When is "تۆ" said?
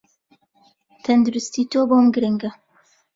1.71-1.79